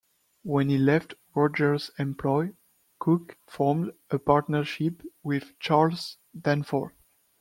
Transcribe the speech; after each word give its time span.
When 0.41 0.69
he 0.69 0.79
left 0.79 1.13
Rogers' 1.35 1.91
employ, 1.99 2.53
Cooke 2.97 3.37
formed 3.45 3.91
a 4.09 4.17
partnership 4.17 5.03
with 5.21 5.53
Charles 5.59 6.17
Danforth. 6.35 6.93